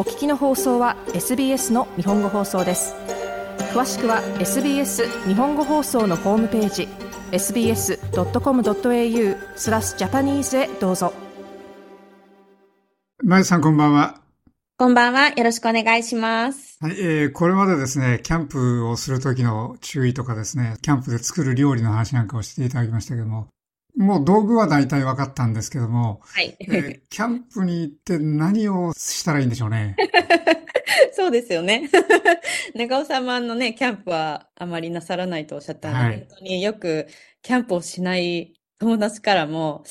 [0.00, 2.94] お聞きの放送は SBS の日本語放送です
[3.74, 6.88] 詳しくは SBS 日本語放送のホームページ
[7.32, 7.98] sbs.com.au
[9.56, 11.12] スラスジャパニーズへどうぞ
[13.22, 14.22] まゆさんこんばんは
[14.78, 15.28] こんばんは。
[15.28, 16.78] よろしくお願いします。
[16.80, 23.48] はい、えー、これまでですね、キャンプをするときの注意とかですね、キャンプで作る料理の話なんかをしていただきましたけども、
[23.96, 26.56] もう道具は大体分かったんですけども、はい。
[26.60, 29.96] えー、キャンプに行って何をしたらいいんでしょうね？
[31.12, 31.88] そうですよね。
[32.74, 37.06] 長尾様のね、キャンプはあまりなさらないとおっしゃったので、はい、本当によく
[37.42, 39.84] キャンプをしない友達からも、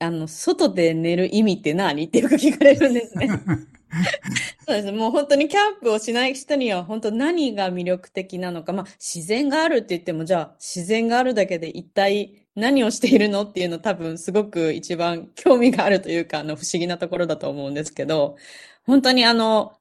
[0.00, 2.04] あの、外で寝る意味って何？
[2.04, 3.28] ってよく聞かれるんですね。
[4.68, 4.92] そうです。
[4.92, 8.74] もう本当にキャンプをしない人には本当何が魅力的なのか。
[8.74, 18.36] まあ自然があるって言っても、じゃあ自然があるだけで一体何をしているのっていうの多分すごく一番興味があるというか、あの不思議なところだと思うんですけど、
[18.86, 19.78] 本当にあの、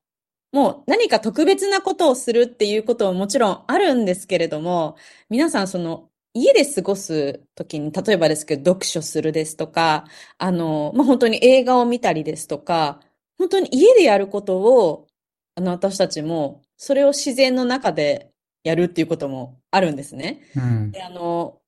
[0.54, 4.98] もう何か特別なことをするっていうことももちろんあるんですけれども、
[5.30, 10.06] 皆さんその家で過ごすときに、例えばですけど、読書するですとか、
[10.38, 13.02] あの、まあ、本当に映画を見たりですとか、
[13.38, 15.08] 本当に家でやることを、
[15.56, 18.32] あの、私たちも、それを自然の中で
[18.64, 20.42] やるっていうこともあるんですね。
[20.56, 21.60] うん、であの、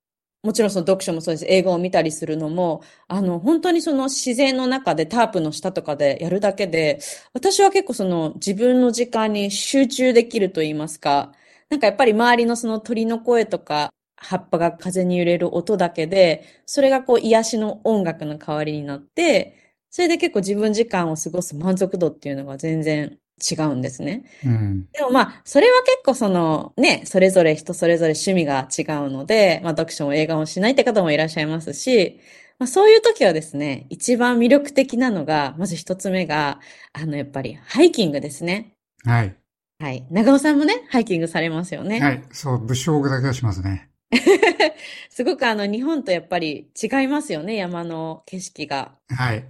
[0.41, 1.45] もちろんその読書もそうです。
[1.47, 6.99] 映画を見たりするのも、あの、本当にその自然の中でタープの下とかでやるだけで、
[7.33, 11.33] 私は結構その自分の時間に集中できると言いますか、
[11.69, 24.23] なんかやっぱり周りのその鳥の声とか、葉っぱが風に揺れる音だけで、それがこう癒しの音楽の代わりになって、それで結構自分時間を過ごす満足度っていうのが全然違うんですね。
[24.45, 32.19] うん、でもまあ、それは結構そのね、それぞれ人それぞれ趣味が違うので、まあ読書も映画もしないって方もいらっしゃいますし、
[32.59, 36.59] まあそういう時はですね、一番魅力的なのが、まず一つ目が、
[36.93, 38.73] あのやっぱりハイキングですね。
[39.05, 39.35] はい。
[39.79, 40.05] はい。
[40.11, 42.01] 長尾さんもね、ハイキングされますよね。
[42.01, 42.23] はい。
[42.31, 43.89] そう、武将だけはしますね。
[45.09, 48.95] すごくあの日本とやっぱり違いますよね、山の景色が。
[49.07, 49.45] はい。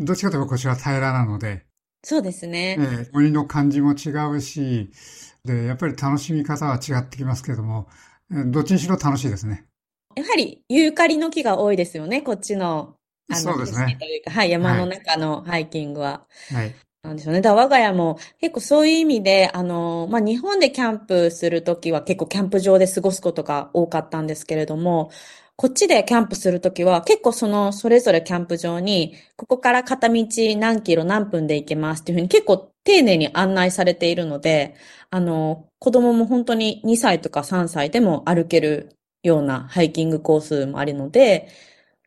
[0.00, 1.66] どっちかというとこちら平らなので。
[2.02, 2.76] そうですね。
[2.78, 4.90] えー、森の感じも違うし、
[5.44, 7.88] で、やっぱり楽しみ方は違ってきますけども、
[8.30, 9.66] どっちにしろ楽しいですね。
[10.16, 12.96] やはりユーカリの木が多いですよね、こっちの。
[13.30, 13.98] あのそうですね。
[14.26, 16.26] はい、山の中のハイキングは。
[16.52, 16.74] はい。
[17.02, 17.40] なんでしょうね。
[17.40, 25.10] だ我が家も結構そういう意味で、あの、まあ、日本でキャンプするときは結構キャンプ場で過ごすことが多かったんですけれども、
[25.60, 30.26] こっちでキャンプするときは結構そのそれぞれキャンプ場にここから片道
[30.56, 34.74] 何キロ何分で行けますっていうふうに結構丁寧に案内されているので、
[35.10, 41.48] あの、子供も本当に2歳とか3歳でも歩けるようなハイキングコースもあるので、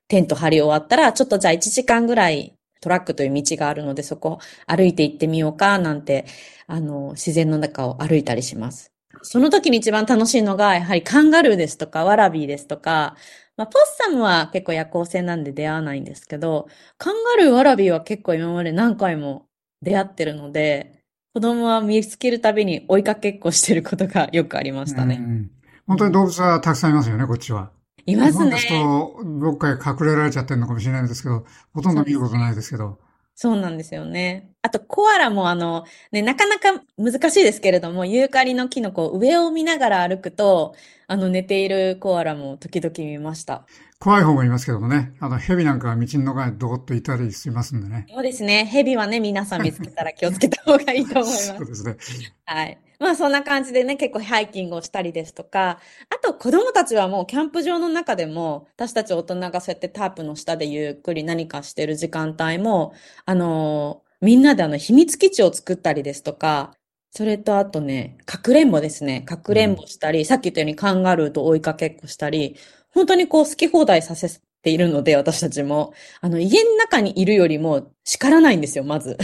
[0.07, 6.25] テント張り終わったらちょっとじゃあ1時間ぐらいトラックという道があるのでそこ歩いて行ってみようかなんて、
[6.65, 8.93] あの、自然の中を歩いたりします。
[9.21, 13.15] その時に一番楽しいのが、やはりカンガルーですとか、ワラビーですとか、
[13.55, 19.47] まあ、ポッサムは結構夜行性なんで出会わないんですけど、カンガルー、ワラビーは結構今まで何回も
[19.81, 21.03] 出会ってるので、
[21.33, 25.49] 子供は見つけるたびに追いかけっこしてることがよくありましたね。
[25.87, 27.71] 本当に動物はたくさんいますよね、こっちは。
[28.05, 28.51] いますね。
[28.51, 32.97] ですと、どっかへ隠れられちゃってるのかもしれないんですけど、ほとんど見ることないですけど。
[33.35, 34.51] そうなんですよね。
[34.61, 40.75] あと、コアラもあの、ね、なかなか難しいですけれども、ユーカリの木のこう上を見ながら歩くと、
[41.07, 43.65] あの、寝ているコアラも時々見ました。
[44.03, 45.13] 怖い方もいますけどもね。
[45.21, 48.05] あの、蛇なんかは道の中にどーっといたりしますんでね。
[48.09, 48.65] そうですね。
[48.65, 51.47] 蛇はね、皆さん見つけたら気をつけた方がいいと思います。
[51.55, 51.97] そうですね。
[52.43, 52.77] はい。
[52.99, 62.93] まあそんな感じでね、結構ハイキングをしたりですとか、あと子供たちはもうキャンプ場の中でも、私たち大人がそうやってタープの下でゆっくり何かしてる時間帯も、
[63.25, 66.73] あのー、みんなであの秘密基地を作ったりですとか、
[67.11, 69.21] それとあとね、かくれんぼですね。
[69.21, 72.57] かくれんぼしたり、うん、さっき言ったようにカンガルーと追いかけっこしたり、
[72.93, 75.93] 本当にこう好き放題させているので、私たちも。
[76.21, 79.17] あの、家の中にいるよりも叱らないんですよ、まず。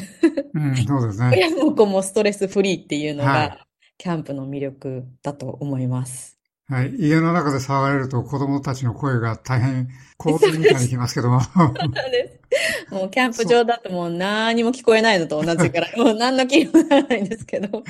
[0.53, 1.31] うん、そうですね。
[1.49, 3.59] 親も子もストレスフリーっていうのが、はい、
[3.97, 6.37] キャンプの魅力だと思います。
[6.67, 6.93] はい。
[6.99, 9.87] 家の中で騒がれると子供たちの声が大変
[10.17, 11.41] 興奮みたいにきますけども。
[11.41, 12.39] そうなんで
[12.89, 12.93] す。
[12.93, 17.79] もうキャンプ場だともう何も聞こえないのと同じから、もう何の気にもならないんですけど。
[17.79, 17.85] はい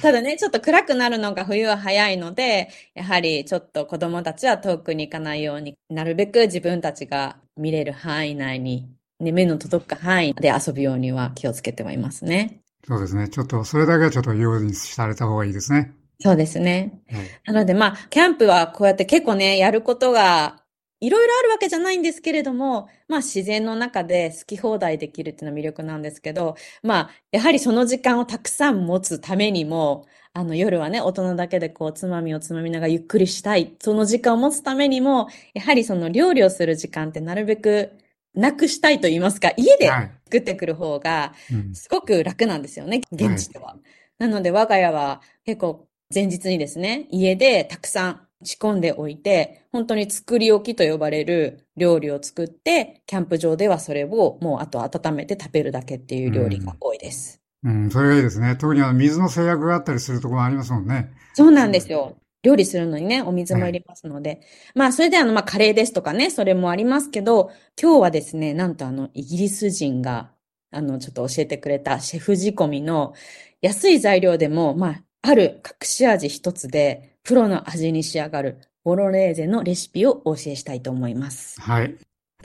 [0.00, 8.88] ただね、ちょっと暗くなるのが冬は早いので、やはりちょっと子供たちは遠くに行かないようになるべく自分たちが見れる範囲内に、
[9.20, 12.60] ね、目の届く範囲で遊ぶようには気をつけてはいますね。
[12.86, 13.28] そうですね。
[13.28, 15.92] ちょっと、それだけはちょっと用意された方がいいですね。
[16.20, 17.02] そうですね。
[17.10, 20.63] はい、なのでまあ、キャンプはこうやって結構ね、やることが
[21.04, 33.76] いろいろあるわけじゃないんですけれども、まあ自然の中で好き放題できるっていうのは魅力なんですけど、まあやはりその時間をたくさん持つためにも、あの夜はね、大人だけでこうつまみをつまみながらゆっくりしたい。
[33.80, 37.92] その時間を持つためにも、やはりその料理をする時間ってなるべく
[38.34, 39.88] なくしたいと言いますか、家で
[40.24, 41.34] 作ってくる方が
[41.72, 43.76] すごく楽なんですよね、現地では。
[44.18, 57.40] なので我が家は結構前日にですね、家でたくさん仕込んでおいて、本当に作り置きと呼ばれる料理を作って、キャンプ場ではそれをもうあと温めて食べるだけっていう料理が多いです。
[57.62, 58.56] うん、うん、それがいいですね。
[58.56, 61.12] 特にあの水の制約があったりするところもありますもんね。
[61.34, 62.16] そうなんですよ。
[62.44, 64.30] 料理するのにね、お水もいりますので。
[64.30, 64.40] はい、
[64.74, 67.50] まあ、それであの、まあ、カレーですとかね、それもありますけど、
[67.80, 70.30] 今日はですね、なんとあの、イギリス人が、
[70.70, 73.14] あの、ちょっと教えてくれたシェフ仕込みの
[73.62, 81.60] 安い材料でも、まあ、ある隠し味一つで、プロの味に仕上がるボロレーゼのレシピをお教えしたいと思います。
[81.60, 81.96] はい。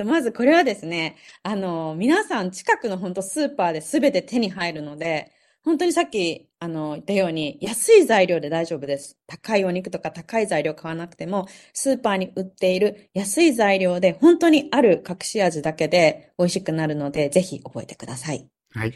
[0.04, 5.34] まずこれはですね、あの、皆さん近くの本当スーパーで全て手に入るので、
[5.64, 9.18] 本当にさっき、あの、言ったように、安い材料で大丈夫です。
[9.28, 18.50] 高いお肉とか高い材料買わなくても、スーパーに売っている安い材料で、本当にある隠し味だけで美味しくなるので、ぜひ覚えてください。
[18.72, 18.94] はい。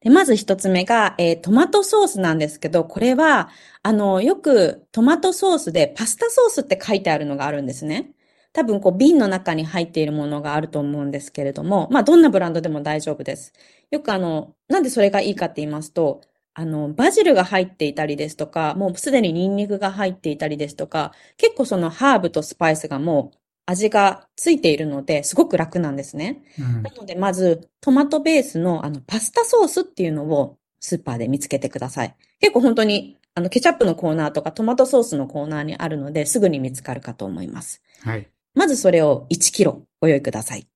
[0.00, 3.50] で、まず一つ目が、えー、トマトソースなんですけど、これは、
[3.82, 8.12] あの、よくトマトソースでパスタソースって書いてあるのがあるんですね。
[8.52, 13.52] 多分、こう、瓶の中に入っているものがあると思うんですけれども、まあ、どんなブランドでも大丈夫です。
[13.90, 16.22] よくあの、なんでそれがいいかって言いますと、
[16.54, 26.42] あの、バジルが入っていたりですとか、もうすでにニンニクが入っていたりですとか、結構そのハーブとスパイスがもう味がついているので、すごく楽なんですね。
[26.58, 32.14] うん、なので、まず、トマトベースの、あの、パスタソースっていうのをスーパーで見つけてください。
[32.40, 37.82] 結構本当に、あの、ケチャップのコーナーとかトマトソースのコーナーにあるので、すぐに見つかるかと思います。
[38.02, 38.28] はい。
[38.54, 40.66] まずそれを1キロご用意ください。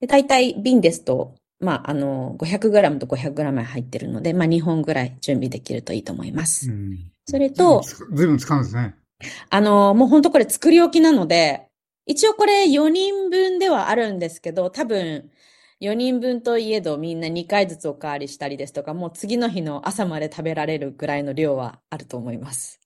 [0.00, 6.70] で大体瓶ですと、まあ、あの、500g と 500g 入ってるので、まあ、2本ぐらい準備できるといいと思います。
[6.70, 8.94] うん、それと、ずいぶん使うんですね。
[9.50, 11.67] あの、もう本当これ作り置きなので、
[12.08, 15.30] 一応これ4人分ではあるんですけど、多分
[15.80, 22.80] 4人分といえどみんな2回ずつおかわりしたりですとか、もう次の日の朝まで食べられるぐらいの量はあると思います。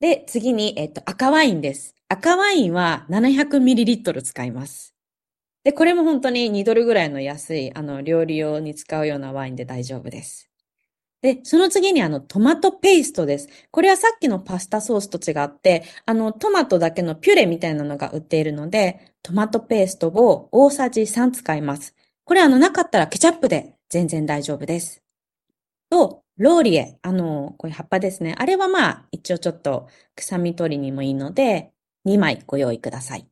[0.00, 1.94] で、次に、えっと、赤ワインです。
[2.08, 4.94] 赤ワインは 700ml 使います。
[5.64, 10.47] で、これも本当に2ドルぐらいの安い、あの、料理用に使うようなワインで大丈夫です。
[11.20, 13.48] で、その次にあのトマトペーストです。
[13.72, 21.94] これはさっきのパスタソースと違って、あのトマトだけのピュレみたいなのが売っているので、トマトペーストを大さじ3使います。
[22.24, 25.02] これあのなかったらケチャップで全然大丈夫です。
[25.90, 28.34] と、ローリエ、あの、こういう葉っぱですね。
[28.38, 31.72] あれはまあ一応ちょっと臭み取りにもいいので、
[32.06, 33.28] 2枚ご用意ください。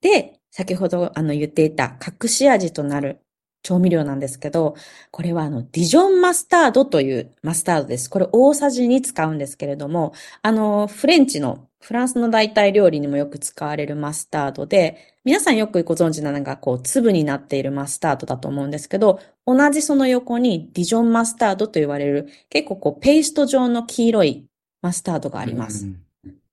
[0.00, 3.23] で、先ほどあの言っていた隠し味となる
[3.64, 4.76] 調味料なんですけど、
[5.10, 8.08] これはあの、ディジョンマスタードというマスタードです。
[8.08, 10.12] これ大さじに使うんですけれども、
[10.42, 24.44] あの、フレンチの、フランスの代替料理にもよく使われるマスタードで、皆さんよくご存知なのが、こう、粒になっているマスタードだと思うんですけど、同じその横にディジョンマスタードと言われる、結構こう、ペースト状の黄色い
[24.82, 25.86] マスタードがあります。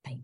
[0.03, 0.19] はい、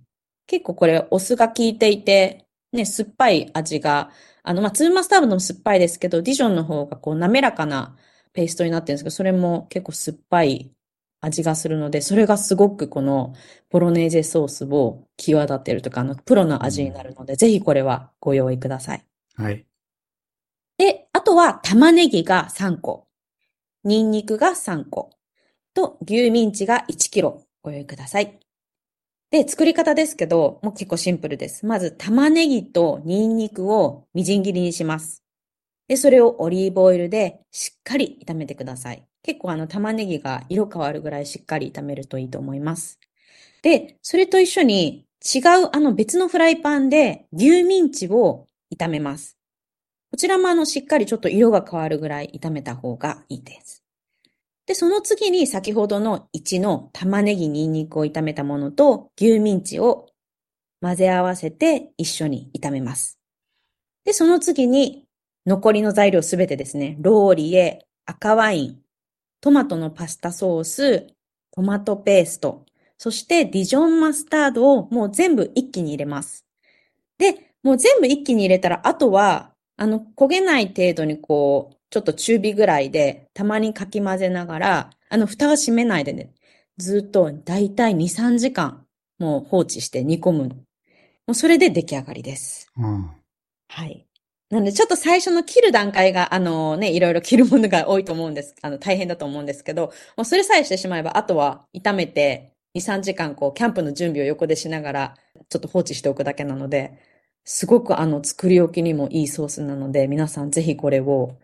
[0.47, 4.11] 結構これ、お酢が効いていて、ね、酸っぱい味が
[4.47, 7.97] あの、まあ、ツーマスタードも酸っぱいですけど、ディジョンの方がこう滑らかな
[8.31, 10.71] ペーストになってるんですけど、それも結構酸っぱい
[11.19, 13.33] 味がするので、それがすごくこの
[13.69, 19.05] ボロネーゼソースを際立っているとか、あの、プロの味になるので、ぜひこれはご用意ください。
[19.35, 19.65] はい。
[20.77, 23.07] で、あとは玉ねぎが3個、
[23.83, 25.09] ニンニクが3個、
[25.73, 28.39] と牛ミンチが1キロご用意ください。
[29.29, 31.65] で、作り方ですけど、もう結構シンプルです。
[31.65, 35.21] まず、玉ねぎとニンニクをみじん切りにします。
[35.89, 39.05] で、それをオリーブオイルでしっかり炒めてください。
[39.23, 42.99] 結構あの玉ねぎが色変わるぐらいしっかり炒めるといいと思います。
[43.61, 49.37] で、それと一緒に違うあの別のフライパンで牛ミンチを炒めます。
[50.09, 53.83] こちらもあのしっかりちょっと色が変わるぐらい炒めた方がいいです。
[54.67, 60.09] で、その次に先ほどの1の玉ねぎ、ニンニクを炒めたものと牛ミンチを
[60.81, 63.17] 混ぜ合わせて一緒に炒めます。
[64.03, 65.05] で、その次に
[65.45, 68.81] 残りの材料すべてですね、ローリエ、赤ワイン、
[69.39, 71.07] トマトのパスタソース、
[71.51, 72.65] トマトペースト、
[72.97, 76.45] そしてディジョンマスタードをもう全部一気に入れます。
[77.17, 86.31] で、もう全部一気に入れたら、あとは、あの、焦げない程度にこう、ちょっと中火ぐらいで、たまにかき混ぜながら、あの、蓋は閉めないでね、
[86.77, 88.85] ずっとだいたい2、3時間、
[89.19, 90.43] もう放置して煮込む。
[90.45, 90.57] も
[91.29, 92.71] うそれで出来上がりです。
[92.77, 93.11] うん。
[93.69, 94.05] はい。
[94.49, 98.55] なので、ちょっと最初の切る段階が、あのね、いろいろ切るものが多いと思うんです。
[98.61, 105.15] あの、大変だと思うんですけど、もうそれさえしてしまえば、あとは炒めて、2、3時間、こう、キャンプの準備を横でしながら、
[105.49, 106.97] ちょっと放置しておくだけなので、
[107.43, 111.37] すごくあの、作り置きにもいいソースなので、皆さんぜひこれを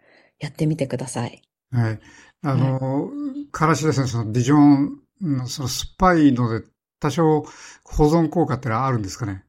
[0.44, 1.42] やってみてください。
[1.72, 2.00] はい。
[2.44, 3.10] あの、
[3.52, 6.68] からしですね、そのディジョンのその酸っぱいので、
[7.00, 7.46] 多少
[7.86, 9.46] 保存効果ってのはあるんですかね？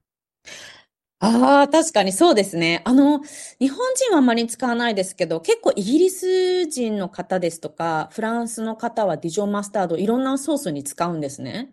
[1.21, 2.83] ああ、確かにそうですね。
[2.85, 3.21] あの、
[3.59, 11.73] 日本人はあまり使わないですけど、結構イギリス人の方ですとか、フランスの方はディジョンマスタードいろんなソースに使うんですね。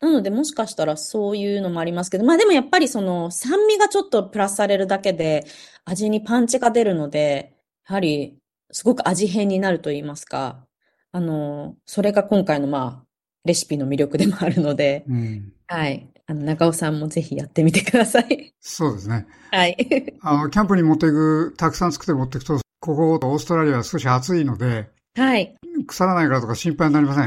[0.00, 5.44] なのでもしかしたらそういうのもありますけど、まあでもやっぱりその酸味がちょっとプラスされるだけで
[5.84, 7.54] 味にパンチが出るので、
[7.88, 8.38] やはり
[8.72, 10.66] すごく味変になると言いますか、
[11.12, 13.06] あの、それが今回のまあ、
[13.44, 15.52] レシピの魅力でもあるので、うん。
[15.68, 16.08] はい。
[16.26, 18.52] あの、中尾さんもぜひやってみてください。
[18.60, 19.26] そうですね。
[19.52, 19.76] はい。
[20.20, 25.56] あの、キャンプに持っていく、たくさん作って持っていくと、ここ、オーストラリアは少し暑いので、はい。
[25.86, 27.24] 腐らないからとか心配になりません？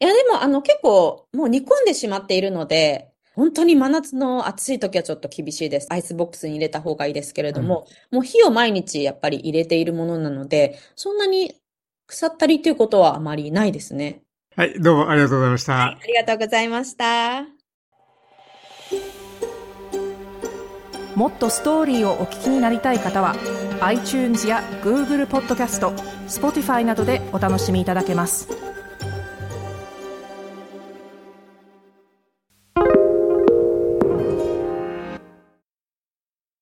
[0.00, 5.88] いや、でも、あの、結構、もう煮込んでしまっているので、本当に真夏の暑い時はちょっと厳しいです。
[5.90, 11.54] アイスボックスに入れた方がいいですけれども、もう火を毎日やっぱり入れているものなので、そんなに
[12.06, 14.22] 腐ったりということはあまりないですね。
[14.56, 15.84] はい、どうもありがとうございました。
[15.84, 17.44] ありがとうございました。
[21.16, 23.36] もっとストーリーをお聞きになりたい方は
[23.80, 25.90] iTunes や Google ポッドキャスト
[26.26, 28.73] Spotify などでお楽しみいただけます